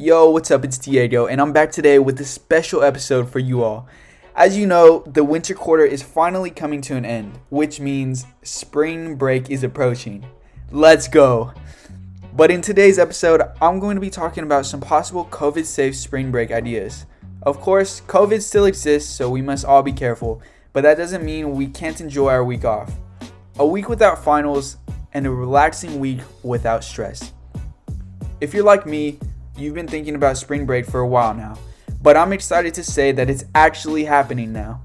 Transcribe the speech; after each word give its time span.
Yo, 0.00 0.30
what's 0.30 0.52
up? 0.52 0.64
It's 0.64 0.78
Diego, 0.78 1.26
and 1.26 1.40
I'm 1.40 1.52
back 1.52 1.72
today 1.72 1.98
with 1.98 2.20
a 2.20 2.24
special 2.24 2.84
episode 2.84 3.28
for 3.28 3.40
you 3.40 3.64
all. 3.64 3.88
As 4.36 4.56
you 4.56 4.64
know, 4.64 5.02
the 5.08 5.24
winter 5.24 5.54
quarter 5.54 5.84
is 5.84 6.04
finally 6.04 6.52
coming 6.52 6.80
to 6.82 6.94
an 6.94 7.04
end, 7.04 7.36
which 7.48 7.80
means 7.80 8.24
spring 8.42 9.16
break 9.16 9.50
is 9.50 9.64
approaching. 9.64 10.24
Let's 10.70 11.08
go! 11.08 11.52
But 12.32 12.52
in 12.52 12.60
today's 12.62 12.96
episode, 12.96 13.42
I'm 13.60 13.80
going 13.80 13.96
to 13.96 14.00
be 14.00 14.08
talking 14.08 14.44
about 14.44 14.66
some 14.66 14.80
possible 14.80 15.24
COVID 15.32 15.64
safe 15.64 15.96
spring 15.96 16.30
break 16.30 16.52
ideas. 16.52 17.04
Of 17.42 17.58
course, 17.60 18.00
COVID 18.02 18.40
still 18.40 18.66
exists, 18.66 19.12
so 19.12 19.28
we 19.28 19.42
must 19.42 19.64
all 19.64 19.82
be 19.82 19.92
careful, 19.92 20.40
but 20.72 20.82
that 20.82 20.96
doesn't 20.96 21.24
mean 21.24 21.56
we 21.56 21.66
can't 21.66 22.00
enjoy 22.00 22.28
our 22.28 22.44
week 22.44 22.64
off. 22.64 22.92
A 23.58 23.66
week 23.66 23.88
without 23.88 24.22
finals, 24.22 24.76
and 25.12 25.26
a 25.26 25.30
relaxing 25.32 25.98
week 25.98 26.20
without 26.44 26.84
stress. 26.84 27.32
If 28.40 28.54
you're 28.54 28.62
like 28.62 28.86
me, 28.86 29.18
you've 29.58 29.74
been 29.74 29.88
thinking 29.88 30.14
about 30.14 30.36
spring 30.36 30.64
break 30.66 30.86
for 30.86 31.00
a 31.00 31.06
while 31.06 31.34
now, 31.34 31.58
but 32.00 32.16
I'm 32.16 32.32
excited 32.32 32.74
to 32.74 32.84
say 32.84 33.12
that 33.12 33.28
it's 33.28 33.44
actually 33.54 34.04
happening 34.04 34.52
now. 34.52 34.82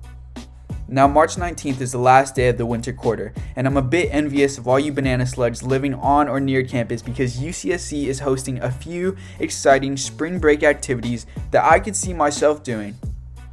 Now, 0.88 1.08
March 1.08 1.36
19th 1.36 1.82
is 1.82 1.92
the 1.92 1.98
last 1.98 2.36
day 2.36 2.50
of 2.50 2.58
the 2.58 2.66
winter 2.66 2.92
quarter, 2.92 3.34
and 3.56 3.66
I'm 3.66 3.78
a 3.78 3.82
bit 3.82 4.10
envious 4.12 4.58
of 4.58 4.68
all 4.68 4.80
you 4.80 4.92
banana 4.92 5.26
slugs 5.26 5.64
living 5.64 5.94
on 5.94 6.28
or 6.28 6.40
near 6.40 6.64
campus 6.64 7.02
because 7.02 7.38
UCSC 7.38 8.08
is 8.08 8.20
hosting 8.20 8.60
a 8.60 8.72
few 8.72 9.16
exciting 9.40 9.96
spring 9.98 10.40
break 10.40 10.62
activities 10.62 11.26
that 11.52 11.64
I 11.64 11.80
could 11.80 11.96
see 11.96 12.14
myself 12.14 12.64
doing. 12.64 12.96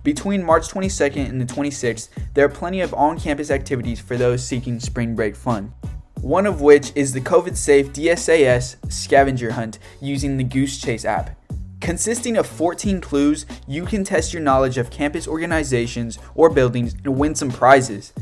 Between 0.02 0.44
March 0.44 0.68
22nd 0.68 1.28
and 1.28 1.40
the 1.40 1.46
26th, 1.46 2.08
there 2.34 2.44
are 2.44 2.50
plenty 2.50 2.80
of 2.80 2.92
on 2.94 3.18
campus 3.18 3.50
activities 3.50 4.00
for 4.00 4.16
those 4.16 4.44
seeking 4.44 4.80
spring 4.80 5.14
break 5.14 5.36
fun 5.36 5.72
one 6.22 6.46
of 6.46 6.60
which 6.60 6.92
is 6.94 7.12
the 7.12 7.20
COVID 7.20 7.56
safe 7.56 7.92
DSAS 7.92 8.76
scavenger 8.92 9.52
hunt 9.52 9.78
using 10.00 10.36
the 10.36 10.44
Goose 10.44 10.78
Chase 10.80 11.04
app. 11.04 11.36
Consisting 11.80 12.36
of 12.36 12.46
14 12.46 13.00
clues, 13.00 13.46
you 13.66 13.86
can 13.86 14.04
test 14.04 14.34
your 14.34 14.42
knowledge 14.42 14.76
of 14.76 14.90
campus 14.90 15.26
organizations 15.26 16.18
or 16.34 16.50
buildings 16.50 16.94
and 17.04 17.16
win 17.18 17.34
some 17.34 17.50
prizes. 17.50 18.12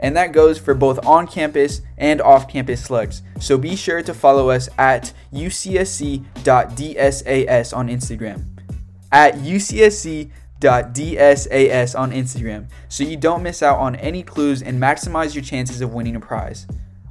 And 0.00 0.16
that 0.16 0.32
goes 0.32 0.58
for 0.58 0.74
both 0.74 1.06
on 1.06 1.26
campus 1.26 1.80
and 1.96 2.20
off 2.20 2.48
campus 2.48 2.84
slugs. 2.84 3.22
So 3.40 3.56
be 3.56 3.76
sure 3.76 4.02
to 4.02 4.12
follow 4.12 4.50
us 4.50 4.68
at 4.76 5.14
ucsc.dsas 5.32 6.26
on 7.76 7.88
Instagram. 7.88 8.44
At 9.12 9.34
ucsc.dsas 9.36 10.30
on 11.98 12.12
Instagram 12.12 12.66
so 12.88 13.04
you 13.04 13.16
don't 13.16 13.42
miss 13.42 13.62
out 13.62 13.78
on 13.78 13.94
any 13.96 14.22
clues 14.22 14.62
and 14.62 14.80
maximize 14.80 15.34
your 15.34 15.44
chances 15.44 15.80
of 15.80 15.94
winning 15.94 16.16
a 16.16 16.20
prize. 16.20 16.66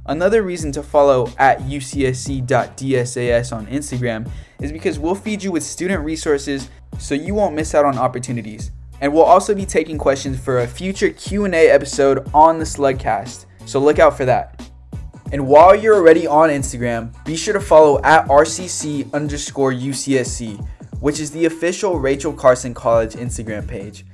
Another 0.08 0.42
reason 0.42 0.70
to 0.72 0.82
follow 0.82 1.32
at 1.36 1.58
ucsc.dsas 1.60 3.52
on 3.56 3.66
Instagram 3.66 4.30
is 4.60 4.70
because 4.70 4.98
we'll 4.98 5.14
feed 5.16 5.42
you 5.42 5.50
with 5.50 5.62
student 5.62 6.04
resources 6.04 6.70
so 6.98 7.14
you 7.14 7.34
won't 7.34 7.54
miss 7.54 7.74
out 7.74 7.84
on 7.84 7.98
opportunities. 7.98 8.70
And 9.00 9.12
we'll 9.12 9.24
also 9.24 9.54
be 9.54 9.66
taking 9.66 9.98
questions 9.98 10.38
for 10.38 10.60
a 10.60 10.66
future 10.66 11.10
Q&A 11.10 11.68
episode 11.68 12.30
on 12.32 12.58
the 12.58 12.64
Slugcast. 12.64 13.46
So 13.66 13.80
look 13.80 13.98
out 13.98 14.16
for 14.16 14.24
that. 14.24 14.70
And 15.32 15.46
while 15.48 15.74
you're 15.74 15.96
already 15.96 16.26
on 16.26 16.50
Instagram, 16.50 17.12
be 17.24 17.36
sure 17.36 17.52
to 17.52 17.60
follow 17.60 18.00
at 18.02 18.28
RCC 18.28 19.12
underscore 19.12 19.72
UCSC, 19.72 20.64
which 21.00 21.18
is 21.18 21.32
the 21.32 21.46
official 21.46 21.98
Rachel 21.98 22.32
Carson 22.32 22.72
College 22.72 23.14
Instagram 23.14 23.66
page. 23.66 24.06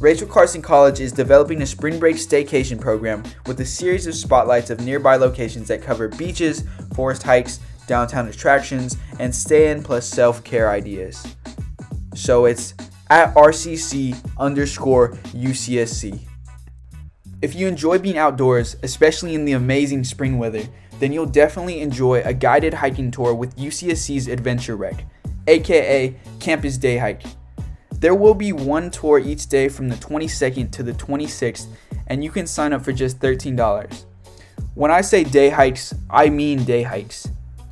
Rachel 0.00 0.28
Carson 0.28 0.62
College 0.62 1.00
is 1.00 1.10
developing 1.10 1.60
a 1.60 1.66
spring 1.66 1.98
break 1.98 2.14
staycation 2.14 2.80
program 2.80 3.24
with 3.46 3.58
a 3.60 3.64
series 3.64 4.06
of 4.06 4.14
spotlights 4.14 4.70
of 4.70 4.80
nearby 4.80 5.16
locations 5.16 5.66
that 5.68 5.82
cover 5.82 6.06
beaches, 6.06 6.62
forest 6.94 7.24
hikes, 7.24 7.58
downtown 7.88 8.28
attractions, 8.28 8.96
and 9.18 9.34
stay 9.34 9.72
in 9.72 9.82
plus 9.82 10.06
self 10.06 10.44
care 10.44 10.70
ideas. 10.70 11.34
So 12.14 12.44
it's 12.44 12.74
at 13.10 13.34
RCC 13.34 14.16
underscore 14.38 15.14
UCSC. 15.34 16.20
If 17.42 17.56
you 17.56 17.66
enjoy 17.66 17.98
being 17.98 18.18
outdoors, 18.18 18.76
especially 18.84 19.34
in 19.34 19.44
the 19.44 19.52
amazing 19.52 20.04
spring 20.04 20.38
weather, 20.38 20.62
then 21.00 21.12
you'll 21.12 21.26
definitely 21.26 21.80
enjoy 21.80 22.22
a 22.24 22.32
guided 22.32 22.74
hiking 22.74 23.10
tour 23.10 23.34
with 23.34 23.56
UCSC's 23.56 24.28
Adventure 24.28 24.76
Rec, 24.76 25.04
aka 25.48 26.14
Campus 26.38 26.78
Day 26.78 26.98
Hike. 26.98 27.24
There 28.00 28.14
will 28.14 28.34
be 28.34 28.52
one 28.52 28.90
tour 28.90 29.18
each 29.18 29.48
day 29.48 29.68
from 29.68 29.88
the 29.88 29.96
22nd 29.96 30.70
to 30.70 30.82
the 30.84 30.92
26th, 30.92 31.66
and 32.06 32.22
you 32.22 32.30
can 32.30 32.46
sign 32.46 32.72
up 32.72 32.84
for 32.84 32.92
just 32.92 33.18
$13. 33.18 34.04
When 34.74 34.92
I 34.92 35.00
say 35.00 35.24
day 35.24 35.50
hikes, 35.50 35.92
I 36.08 36.28
mean 36.30 36.64
day 36.64 36.82
hikes. 36.82 37.28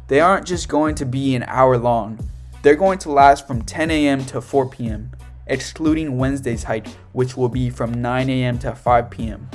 They 0.09 0.21
aren't 0.21 0.47
just 0.47 0.69
going 0.69 0.97
to 0.97 1.07
be 1.07 1.37
an 1.37 1.45
hour 1.45 1.79
long, 1.79 2.19
they're 2.63 2.75
going 2.75 2.99
to 3.01 3.13
last 3.13 3.47
from 3.47 3.63
10 3.63 3.93
a.m. 3.93 4.25
to 4.27 4.41
4 4.41 4.69
p.m., 4.69 5.13
excluding 5.47 6.19
Wednesday's 6.19 6.65
hike, 6.65 6.89
which 7.13 7.37
will 7.37 7.49
be 7.49 7.71
from 7.71 8.03
9 8.03 8.29
a.m. 8.29 8.59
to 8.59 8.75
5 8.75 9.11
p.m. 9.11 9.49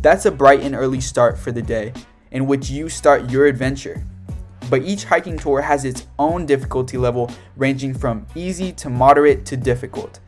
That's 0.00 0.26
a 0.26 0.32
bright 0.32 0.60
and 0.60 0.74
early 0.74 1.00
start 1.00 1.38
for 1.38 1.52
the 1.52 1.62
day 1.62 1.92
in 2.32 2.46
which 2.46 2.68
you 2.70 2.88
start 2.88 3.30
your 3.30 3.46
adventure 3.46 4.02
but 4.72 4.84
each 4.84 5.04
hiking 5.04 5.36
tour 5.36 5.60
has 5.60 5.84
its 5.84 6.06
own 6.18 6.46
difficulty 6.46 6.96
level 6.96 7.30
ranging 7.58 7.92
from 7.92 8.26
easy 8.34 8.72
to 8.72 8.88
moderate 8.88 9.44
to 9.44 9.54
difficult. 9.54 10.18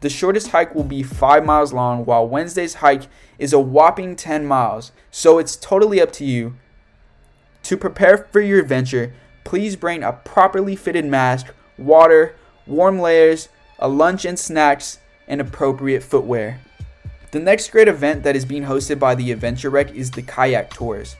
The 0.00 0.10
shortest 0.10 0.48
hike 0.48 0.74
will 0.74 0.84
be 0.84 1.02
5 1.02 1.42
miles 1.42 1.72
long, 1.72 2.04
while 2.04 2.28
Wednesday's 2.28 2.74
hike 2.74 3.04
is 3.38 3.54
a 3.54 3.58
whopping 3.58 4.14
10 4.14 4.44
miles, 4.44 4.92
so 5.10 5.38
it's 5.38 5.56
totally 5.56 6.02
up 6.02 6.12
to 6.12 6.24
you. 6.26 6.54
To 7.62 7.78
prepare 7.78 8.28
for 8.30 8.42
your 8.42 8.60
adventure, 8.60 9.14
please 9.44 9.74
bring 9.74 10.02
a 10.02 10.12
properly 10.12 10.76
fitted 10.76 11.06
mask, 11.06 11.46
water, 11.78 12.36
warm 12.66 12.98
layers, 12.98 13.48
a 13.78 13.88
lunch 13.88 14.26
and 14.26 14.38
snacks, 14.38 14.98
and 15.26 15.40
appropriate 15.40 16.02
footwear. 16.02 16.60
The 17.30 17.40
next 17.40 17.70
great 17.70 17.88
event 17.88 18.22
that 18.24 18.36
is 18.36 18.44
being 18.44 18.64
hosted 18.64 18.98
by 18.98 19.14
the 19.14 19.32
Adventure 19.32 19.70
Rec 19.70 19.94
is 19.94 20.10
the 20.10 20.20
Kayak 20.20 20.74
Tours. 20.74 21.16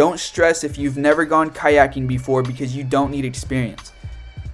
Don't 0.00 0.18
stress 0.18 0.64
if 0.64 0.78
you've 0.78 0.96
never 0.96 1.26
gone 1.26 1.50
kayaking 1.50 2.08
before 2.08 2.42
because 2.42 2.74
you 2.74 2.84
don't 2.84 3.10
need 3.10 3.26
experience. 3.26 3.92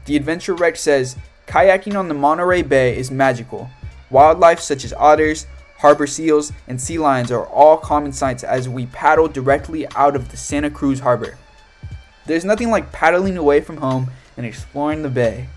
The 0.06 0.16
Adventure 0.16 0.56
Rec 0.56 0.74
says 0.74 1.14
kayaking 1.46 1.96
on 1.96 2.08
the 2.08 2.14
Monterey 2.14 2.62
Bay 2.62 2.98
is 2.98 3.12
magical. 3.12 3.70
Wildlife 4.10 4.58
such 4.58 4.84
as 4.84 4.92
otters, 4.94 5.46
harbor 5.78 6.08
seals, 6.08 6.52
and 6.66 6.80
sea 6.80 6.98
lions 6.98 7.30
are 7.30 7.46
all 7.46 7.76
common 7.76 8.12
sights 8.12 8.42
as 8.42 8.68
we 8.68 8.86
paddle 8.86 9.28
directly 9.28 9.86
out 9.94 10.16
of 10.16 10.32
the 10.32 10.36
Santa 10.36 10.68
Cruz 10.68 10.98
harbor. 10.98 11.38
There's 12.26 12.44
nothing 12.44 12.72
like 12.72 12.90
paddling 12.90 13.36
away 13.36 13.60
from 13.60 13.76
home 13.76 14.10
and 14.36 14.44
exploring 14.44 15.02
the 15.02 15.08
bay. 15.08 15.48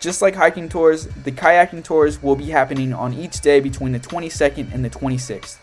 Just 0.00 0.22
like 0.22 0.34
hiking 0.34 0.68
tours, 0.68 1.06
the 1.22 1.30
kayaking 1.30 1.84
tours 1.84 2.20
will 2.20 2.34
be 2.34 2.46
happening 2.46 2.92
on 2.92 3.14
each 3.14 3.42
day 3.42 3.60
between 3.60 3.92
the 3.92 4.00
22nd 4.00 4.74
and 4.74 4.84
the 4.84 4.90
26th. 4.90 5.58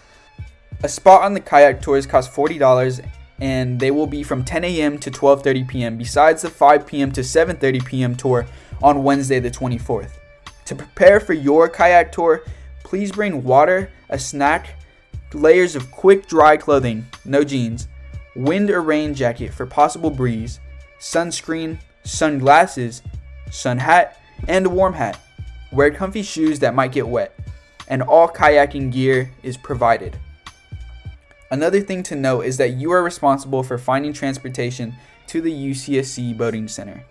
A 0.83 0.87
spot 0.87 1.23
on 1.23 1.33
the 1.33 1.41
kayak 1.41 1.81
tours 1.81 2.05
costs 2.05 2.33
$40 2.33 3.01
and 3.39 3.79
they 3.79 3.91
will 3.91 4.07
be 4.07 4.23
from 4.23 4.43
10 4.43 4.63
a.m. 4.63 4.97
to 4.99 5.11
12:30 5.11 5.67
p.m. 5.67 5.97
besides 5.97 6.41
the 6.41 6.49
5 6.49 6.87
p.m. 6.87 7.11
to 7.11 7.21
7:30 7.21 7.85
p.m. 7.85 8.15
tour 8.15 8.45
on 8.81 9.03
Wednesday 9.03 9.39
the 9.39 9.51
24th. 9.51 10.11
To 10.65 10.75
prepare 10.75 11.19
for 11.19 11.33
your 11.33 11.69
kayak 11.69 12.11
tour, 12.11 12.43
please 12.83 13.11
bring 13.11 13.43
water, 13.43 13.91
a 14.09 14.17
snack, 14.17 14.75
layers 15.33 15.75
of 15.75 15.91
quick 15.91 16.27
dry 16.27 16.57
clothing, 16.57 17.05
no 17.25 17.43
jeans, 17.43 17.87
wind 18.35 18.69
or 18.69 18.81
rain 18.81 19.13
jacket 19.13 19.53
for 19.53 19.65
possible 19.65 20.09
breeze, 20.09 20.59
sunscreen, 20.99 21.77
sunglasses, 22.03 23.01
sun 23.51 23.77
hat, 23.77 24.19
and 24.47 24.65
a 24.65 24.69
warm 24.69 24.93
hat. 24.93 25.19
Wear 25.71 25.91
comfy 25.91 26.23
shoes 26.23 26.59
that 26.59 26.73
might 26.73 26.91
get 26.91 27.07
wet, 27.07 27.37
and 27.87 28.01
all 28.01 28.27
kayaking 28.27 28.91
gear 28.91 29.31
is 29.43 29.57
provided. 29.57 30.17
Another 31.55 31.79
thing 31.79 32.03
to 32.03 32.17
note 32.17 32.41
is 32.41 32.57
that 32.57 32.73
you 32.73 32.91
are 32.91 33.01
responsible 33.01 33.63
for 33.63 33.77
finding 33.77 34.11
transportation 34.11 34.93
to 35.27 35.39
the 35.39 35.53
UCSC 35.53 36.37
Boating 36.37 36.67
Center. 36.67 37.05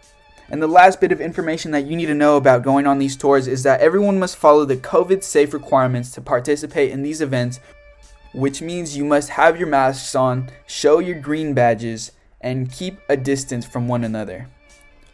And 0.51 0.61
the 0.63 0.67
last 0.67 1.01
bit 1.01 1.13
of 1.13 1.21
information 1.23 1.71
that 1.71 1.87
you 1.87 1.97
need 1.97 2.09
to 2.09 2.15
know 2.15 2.37
about 2.37 2.63
going 2.63 2.87
on 2.87 2.99
these 2.99 3.17
tours 3.17 3.49
is 3.49 3.63
that 3.63 3.81
everyone 3.81 4.19
must 4.19 4.37
follow 4.37 4.67
the 4.67 4.77
COVID 4.77 5.23
safe 5.23 5.55
requirements 5.55 6.11
to 6.11 6.21
participate 6.21 6.91
in 6.91 7.03
these 7.03 7.23
events, 7.23 7.59
which 8.35 8.61
means 8.61 8.99
you 8.99 9.07
must 9.07 9.31
have 9.31 9.59
your 9.59 9.67
masks 9.67 10.15
on, 10.15 10.51
show 10.67 10.99
your 10.99 11.19
green 11.19 11.55
badges, 11.55 12.13
and 12.43 12.71
keep 12.71 12.99
a 13.09 13.17
distance 13.17 13.65
from 13.65 13.89
one 13.89 14.05
another. 14.05 14.47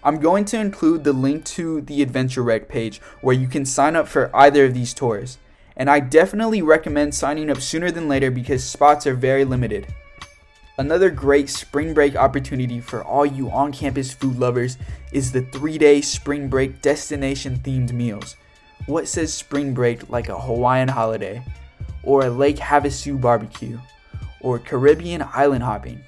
I'm 0.03 0.19
going 0.19 0.45
to 0.47 0.59
include 0.59 1.05
the 1.05 1.13
link 1.13 1.45
to 1.45 1.83
the 1.83 2.03
Adventure 2.03 2.43
Rec 2.43 2.69
page 2.69 3.01
where 3.21 3.37
you 3.37 3.47
can 3.47 3.65
sign 3.65 3.95
up 3.95 4.09
for 4.09 4.29
either 4.35 4.65
of 4.65 4.75
these 4.75 4.93
tours 4.93 5.39
and 5.81 5.89
I 5.89 5.99
definitely 5.99 6.61
recommend 6.61 7.15
signing 7.15 7.49
up 7.49 7.63
sooner 7.63 7.91
than 7.91 8.07
later 8.07 8.31
because 8.31 8.63
spots 8.63 9.07
are 9.07 9.15
very 9.15 9.47
limited. 9.47 9.87
Another 10.77 11.09
great 11.09 11.49
spring 11.49 11.95
break 11.95 12.15
opportunity 12.17 12.81
for 12.81 13.03
all 13.03 13.25
you 13.25 13.51
on 13.51 13.73
campus 13.73 14.13
food 14.13 14.39
lovers 14.39 14.77
is 15.11 15.33
the 15.33 15.41
three 15.41 15.79
day 15.79 16.03
spring 16.03 16.49
break 16.51 16.83
destination 16.83 17.57
themed 17.65 17.93
meals. 17.93 18.37
What 18.85 19.09
says 19.09 19.33
spring 19.33 19.73
break 19.73 20.11
like 20.11 20.29
a 20.29 20.39
Hawaiian 20.39 20.89
holiday, 20.89 21.43
or 22.03 22.27
a 22.27 22.31
Lake 22.31 22.59
Havasu 22.59 23.19
barbecue, 23.19 23.81
or 24.43 24.59
Caribbean 24.59 25.27
island 25.33 25.63
hopping? 25.63 26.03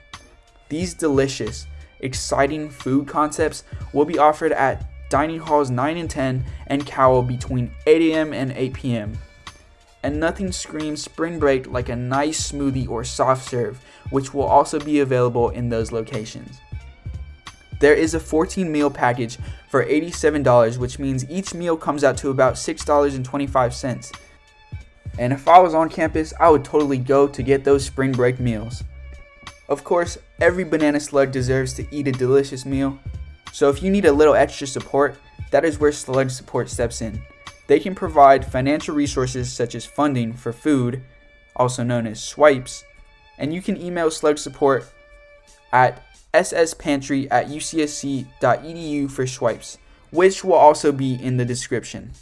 These 0.69 0.93
delicious, 0.93 1.67
exciting 2.01 2.69
food 2.69 3.09
concepts 3.09 3.65
will 3.95 4.05
be 4.05 4.19
offered 4.19 4.53
at 4.53 4.85
dining 5.09 5.41
halls 5.41 5.71
9 5.71 5.97
and 5.97 6.11
10, 6.11 6.45
and 6.67 6.87
Cowell 6.87 7.23
between 7.23 7.71
8 7.87 8.13
a.m. 8.13 8.35
and 8.35 8.53
8 8.53 8.75
p.m. 8.75 9.19
And 10.03 10.19
nothing 10.19 10.51
screams 10.51 11.03
spring 11.03 11.39
break 11.39 11.67
like 11.69 11.89
a 11.89 11.97
nice 11.97 12.51
smoothie 12.51 12.89
or 12.89 13.05
soft 13.05 13.49
serve, 13.49 13.85
which 14.11 14.35
will 14.35 14.45
also 14.45 14.81
be 14.81 15.01
available 15.01 15.51
in 15.51 15.69
those 15.69 15.93
locations. 15.93 16.59
There 17.79 17.95
is 17.95 18.15
a 18.15 18.21
14 18.21 18.71
meal 18.71 18.91
package 18.91 19.39
for 19.69 19.85
$87, 19.85 20.79
which 20.79 20.99
means 20.99 21.29
each 21.29 21.55
meal 21.55 21.77
comes 21.77 22.05
out 22.05 22.17
to 22.19 22.31
about 22.31 22.55
$6.25. 22.55 24.13
And 25.19 25.33
if 25.33 25.49
I 25.49 25.59
was 25.59 25.75
on 25.75 25.89
campus, 25.89 26.33
I 26.41 26.49
would 26.49 26.65
totally 26.65 26.99
go 26.99 27.29
to 27.29 27.43
get 27.43 27.65
those 27.65 27.85
spring 27.85 28.13
break 28.13 28.41
meals. 28.41 28.85
Of 29.69 29.85
course, 29.85 30.19
every 30.41 30.65
banana 30.65 31.01
slug 31.01 31.33
deserves 31.33 31.75
to 31.75 31.87
eat 31.91 32.09
a 32.09 32.13
delicious 32.13 32.65
meal. 32.65 32.99
So 33.53 33.69
if 33.69 33.83
you 33.83 33.91
need 33.91 34.05
a 34.05 34.13
little 34.13 34.35
extra 34.35 34.67
support, 34.67 35.19
that 35.51 35.65
is 35.65 35.79
where 35.79 35.93
Slug 35.93 36.31
Support 36.31 36.71
steps 36.71 37.03
in. 37.03 37.23
They 37.67 37.79
can 37.81 37.95
provide 37.95 38.51
financial 38.51 38.95
resources 38.95 39.53
such 39.53 39.75
as 39.75 39.87
funding 39.87 40.33
for 40.33 40.53
food, 40.53 41.03
also 41.55 41.83
known 41.83 42.07
as 42.07 42.23
swipes, 42.23 42.85
and 43.39 43.55
you 43.55 43.63
can 43.63 43.81
email 43.81 44.11
Slug 44.11 44.39
Support 44.39 44.93
at 45.73 46.03
sspantry 46.35 47.31
at 47.31 47.49
ucsc.edu 47.49 49.11
for 49.11 49.27
swipes, 49.27 49.79
which 50.11 50.45
will 50.45 50.55
also 50.55 50.93
be 50.93 51.15
in 51.15 51.37
the 51.37 51.45
description. 51.45 52.13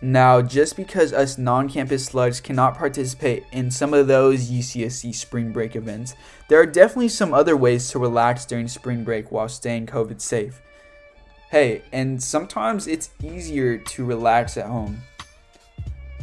Now, 0.00 0.42
just 0.42 0.76
because 0.76 1.12
us 1.12 1.38
non 1.38 1.68
campus 1.68 2.04
slugs 2.04 2.40
cannot 2.40 2.78
participate 2.78 3.44
in 3.50 3.70
some 3.70 3.92
of 3.92 4.06
those 4.06 4.48
UCSC 4.48 5.12
spring 5.12 5.52
break 5.52 5.74
events, 5.74 6.14
there 6.48 6.60
are 6.60 6.66
definitely 6.66 7.08
some 7.08 7.34
other 7.34 7.56
ways 7.56 7.90
to 7.90 7.98
relax 7.98 8.44
during 8.44 8.68
spring 8.68 9.02
break 9.02 9.32
while 9.32 9.48
staying 9.48 9.86
COVID 9.86 10.20
safe. 10.20 10.62
Hey, 11.50 11.82
and 11.92 12.22
sometimes 12.22 12.86
it's 12.86 13.10
easier 13.22 13.78
to 13.78 14.04
relax 14.04 14.56
at 14.56 14.66
home. 14.66 15.00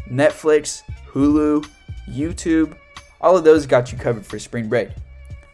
Netflix, 0.10 0.84
Hulu, 1.12 1.68
YouTube, 2.10 2.78
all 3.20 3.36
of 3.36 3.44
those 3.44 3.66
got 3.66 3.92
you 3.92 3.98
covered 3.98 4.26
for 4.26 4.38
spring 4.38 4.70
break. 4.70 4.90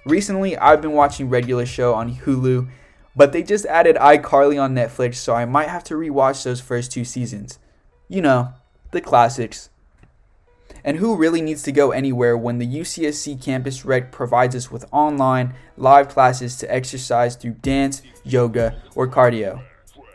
Recently, 0.06 0.57
I've 0.57 0.81
been 0.81 0.91
watching 0.91 1.29
regular 1.29 1.65
show 1.65 1.94
on 1.94 2.13
Hulu, 2.13 2.68
but 3.15 3.31
they 3.31 3.44
just 3.44 3.65
added 3.65 3.95
iCarly 3.95 4.62
on 4.62 4.75
Netflix, 4.75 5.15
so 5.15 5.33
I 5.33 5.45
might 5.45 5.69
have 5.69 5.83
to 5.85 5.94
rewatch 5.94 6.44
those 6.44 6.59
first 6.59 6.91
two 6.91 7.06
seasons 7.06 7.59
you 8.12 8.21
know, 8.21 8.50
the 8.91 9.00
classics. 9.00 9.69
And 10.83 10.98
who 10.98 11.16
really 11.16 11.42
needs 11.42 11.63
to 11.63 11.72
go 11.72 11.92
anywhere 11.92 12.36
when 12.36 12.57
the 12.57 12.68
UCSC 12.68 13.42
Campus 13.42 13.86
Rec 13.86 14.12
provides 14.12 14.56
us 14.56 14.72
with 14.72 14.86
online, 14.92 15.54
live 15.78 16.10
classes 16.10 16.57
to 16.57 16.74
exercise 16.74 17.36
through 17.36 17.56
dance, 17.62 18.01
yoga, 18.24 18.81
or 18.95 19.07
cardio? 19.07 19.63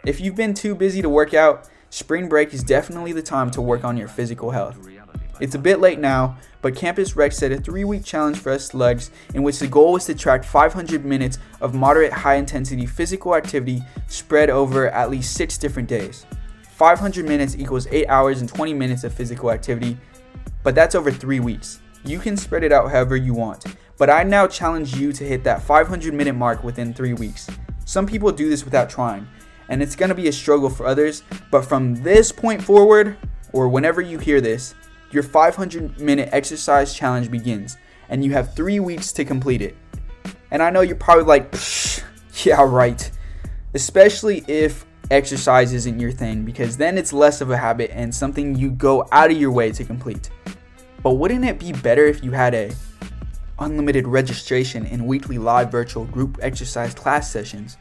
If 0.04 0.20
you've 0.20 0.34
been 0.34 0.54
too 0.54 0.74
busy 0.74 1.02
to 1.02 1.08
work 1.08 1.34
out, 1.34 1.68
spring 1.90 2.28
break 2.28 2.52
is 2.52 2.62
definitely 2.62 3.12
the 3.12 3.22
time 3.22 3.50
to 3.52 3.62
work 3.62 3.84
on 3.84 3.96
your 3.96 4.08
physical 4.08 4.50
health. 4.50 4.78
It's 5.38 5.54
a 5.54 5.58
bit 5.58 5.80
late 5.80 5.98
now, 5.98 6.38
but 6.62 6.74
Campus 6.74 7.14
Rec 7.14 7.30
set 7.30 7.52
a 7.52 7.58
three 7.58 7.84
week 7.84 8.04
challenge 8.04 8.38
for 8.38 8.50
us 8.52 8.66
slugs 8.66 9.10
in 9.34 9.42
which 9.42 9.58
the 9.58 9.66
goal 9.66 9.92
was 9.92 10.06
to 10.06 10.14
track 10.14 10.42
500 10.42 11.04
minutes 11.04 11.38
of 11.60 11.74
moderate 11.74 12.12
high 12.12 12.36
intensity 12.36 12.86
physical 12.86 13.34
activity 13.34 13.82
spread 14.08 14.48
over 14.48 14.88
at 14.90 15.10
least 15.10 15.34
six 15.34 15.58
different 15.58 15.88
days. 15.88 16.24
500 16.76 17.26
minutes 17.26 17.54
equals 17.56 17.86
8 17.90 18.06
hours 18.08 18.40
and 18.40 18.48
20 18.48 18.74
minutes 18.74 19.04
of 19.04 19.12
physical 19.12 19.50
activity, 19.50 19.96
but 20.66 20.74
that's 20.74 20.96
over 20.96 21.12
3 21.12 21.38
weeks. 21.38 21.78
You 22.04 22.18
can 22.18 22.36
spread 22.36 22.64
it 22.64 22.72
out 22.72 22.90
however 22.90 23.14
you 23.14 23.34
want, 23.34 23.64
but 23.98 24.10
I 24.10 24.24
now 24.24 24.48
challenge 24.48 24.96
you 24.96 25.12
to 25.12 25.22
hit 25.22 25.44
that 25.44 25.62
500 25.62 26.12
minute 26.12 26.34
mark 26.34 26.64
within 26.64 26.92
3 26.92 27.12
weeks. 27.12 27.48
Some 27.84 28.04
people 28.04 28.32
do 28.32 28.50
this 28.50 28.64
without 28.64 28.90
trying, 28.90 29.28
and 29.68 29.80
it's 29.80 29.94
gonna 29.94 30.12
be 30.12 30.26
a 30.26 30.32
struggle 30.32 30.68
for 30.68 30.84
others, 30.84 31.22
but 31.52 31.64
from 31.64 31.94
this 32.02 32.32
point 32.32 32.60
forward, 32.60 33.16
or 33.52 33.68
whenever 33.68 34.00
you 34.00 34.18
hear 34.18 34.40
this, 34.40 34.74
your 35.12 35.22
500 35.22 36.00
minute 36.00 36.30
exercise 36.32 36.92
challenge 36.92 37.30
begins, 37.30 37.76
and 38.08 38.24
you 38.24 38.32
have 38.32 38.52
3 38.56 38.80
weeks 38.80 39.12
to 39.12 39.24
complete 39.24 39.62
it. 39.62 39.76
And 40.50 40.60
I 40.60 40.70
know 40.70 40.80
you're 40.80 40.96
probably 40.96 41.26
like, 41.26 41.54
yeah, 42.44 42.60
right. 42.60 43.08
Especially 43.72 44.44
if 44.48 44.84
exercise 45.12 45.72
isn't 45.72 46.00
your 46.00 46.10
thing 46.10 46.44
because 46.44 46.76
then 46.76 46.98
it's 46.98 47.12
less 47.12 47.40
of 47.40 47.52
a 47.52 47.56
habit 47.56 47.88
and 47.94 48.12
something 48.12 48.56
you 48.56 48.68
go 48.72 49.06
out 49.12 49.30
of 49.30 49.36
your 49.36 49.52
way 49.52 49.70
to 49.70 49.84
complete. 49.84 50.28
But 51.06 51.18
wouldn't 51.18 51.44
it 51.44 51.60
be 51.60 51.70
better 51.70 52.04
if 52.04 52.24
you 52.24 52.32
had 52.32 52.52
a 52.52 52.72
unlimited 53.60 54.08
registration 54.08 54.84
in 54.86 55.06
weekly 55.06 55.38
live 55.38 55.70
virtual 55.70 56.04
group 56.04 56.36
exercise 56.42 56.94
class 56.94 57.30
sessions, 57.30 57.76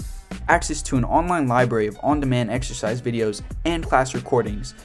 access 0.48 0.84
to 0.84 0.96
an 0.96 1.04
online 1.04 1.48
library 1.48 1.88
of 1.88 1.98
on-demand 2.04 2.52
exercise 2.52 3.02
videos 3.02 3.42
and 3.66 3.84
class 3.84 4.14
recordings, 4.14 4.76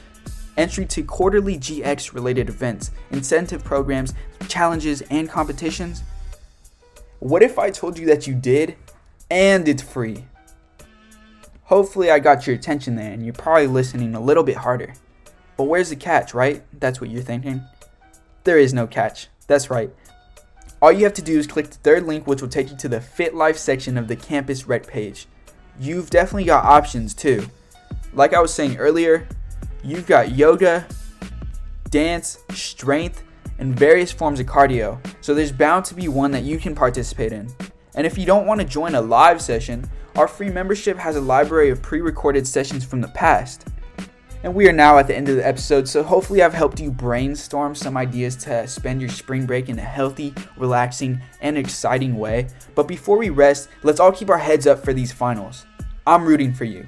entry 0.57 0.87
to 0.87 1.03
quarterly 1.03 1.59
GX 1.59 2.15
related 2.15 2.49
events, 2.49 2.89
incentive 3.11 3.63
programs, 3.63 4.15
challenges 4.47 5.01
and 5.11 5.29
competitions? 5.29 6.01
What 7.19 7.43
if 7.43 7.59
I 7.59 7.69
told 7.69 7.99
you 7.99 8.07
that 8.07 8.25
you 8.25 8.33
did 8.33 8.75
and 9.29 9.67
it's 9.67 9.83
free? 9.83 10.25
Hopefully, 11.65 12.09
I 12.09 12.17
got 12.17 12.47
your 12.47 12.55
attention 12.55 12.95
there 12.95 13.11
and 13.11 13.23
you're 13.23 13.35
probably 13.35 13.67
listening 13.67 14.15
a 14.15 14.19
little 14.19 14.43
bit 14.43 14.57
harder. 14.57 14.95
But 15.57 15.65
where's 15.65 15.91
the 15.91 15.95
catch, 15.95 16.33
right? 16.33 16.63
That's 16.79 16.99
what 16.99 17.11
you're 17.11 17.21
thinking. 17.21 17.63
There 18.43 18.57
is 18.57 18.73
no 18.73 18.87
catch. 18.87 19.27
That's 19.47 19.69
right. 19.69 19.91
All 20.81 20.91
you 20.91 21.03
have 21.03 21.13
to 21.13 21.21
do 21.21 21.37
is 21.37 21.45
click 21.45 21.69
the 21.69 21.77
third 21.77 22.07
link, 22.07 22.25
which 22.25 22.41
will 22.41 22.49
take 22.49 22.71
you 22.71 22.77
to 22.77 22.89
the 22.89 22.99
Fit 22.99 23.35
Life 23.35 23.57
section 23.57 23.97
of 23.97 24.07
the 24.07 24.15
Campus 24.15 24.67
Rec 24.67 24.87
page. 24.87 25.27
You've 25.79 26.09
definitely 26.09 26.45
got 26.45 26.65
options 26.65 27.13
too. 27.13 27.47
Like 28.13 28.33
I 28.33 28.41
was 28.41 28.53
saying 28.53 28.77
earlier, 28.77 29.27
you've 29.83 30.07
got 30.07 30.31
yoga, 30.31 30.87
dance, 31.91 32.39
strength, 32.53 33.23
and 33.59 33.77
various 33.77 34.11
forms 34.11 34.39
of 34.39 34.47
cardio. 34.47 34.99
So 35.21 35.35
there's 35.35 35.51
bound 35.51 35.85
to 35.85 35.93
be 35.93 36.07
one 36.07 36.31
that 36.31 36.43
you 36.43 36.57
can 36.57 36.73
participate 36.73 37.31
in. 37.31 37.47
And 37.93 38.07
if 38.07 38.17
you 38.17 38.25
don't 38.25 38.47
want 38.47 38.59
to 38.59 38.65
join 38.65 38.95
a 38.95 39.01
live 39.01 39.39
session, 39.39 39.87
our 40.15 40.27
free 40.27 40.49
membership 40.49 40.97
has 40.97 41.15
a 41.15 41.21
library 41.21 41.69
of 41.69 41.81
pre 41.81 42.01
recorded 42.01 42.47
sessions 42.47 42.83
from 42.83 43.01
the 43.01 43.07
past. 43.09 43.67
And 44.43 44.55
we 44.55 44.67
are 44.67 44.73
now 44.73 44.97
at 44.97 45.05
the 45.05 45.15
end 45.15 45.29
of 45.29 45.35
the 45.35 45.45
episode, 45.45 45.87
so 45.87 46.01
hopefully 46.01 46.41
I've 46.41 46.53
helped 46.53 46.79
you 46.79 46.89
brainstorm 46.89 47.75
some 47.75 47.95
ideas 47.95 48.35
to 48.37 48.67
spend 48.67 48.99
your 48.99 49.09
spring 49.11 49.45
break 49.45 49.69
in 49.69 49.77
a 49.77 49.83
healthy, 49.83 50.33
relaxing, 50.57 51.21
and 51.41 51.59
exciting 51.59 52.17
way. 52.17 52.47
But 52.73 52.87
before 52.87 53.19
we 53.19 53.29
rest, 53.29 53.69
let's 53.83 53.99
all 53.99 54.11
keep 54.11 54.31
our 54.31 54.39
heads 54.39 54.65
up 54.65 54.83
for 54.83 54.93
these 54.93 55.11
finals. 55.11 55.67
I'm 56.07 56.25
rooting 56.25 56.55
for 56.55 56.65
you. 56.65 56.87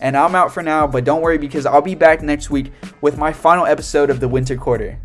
And 0.00 0.16
I'm 0.16 0.34
out 0.34 0.52
for 0.52 0.60
now, 0.60 0.88
but 0.88 1.04
don't 1.04 1.22
worry 1.22 1.38
because 1.38 1.66
I'll 1.66 1.80
be 1.80 1.94
back 1.94 2.20
next 2.20 2.50
week 2.50 2.72
with 3.00 3.16
my 3.16 3.32
final 3.32 3.64
episode 3.64 4.10
of 4.10 4.18
the 4.18 4.28
winter 4.28 4.56
quarter. 4.56 4.98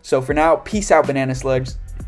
So 0.00 0.22
for 0.22 0.32
now, 0.32 0.56
peace 0.56 0.90
out, 0.90 1.06
banana 1.06 1.34
slugs. 1.34 1.78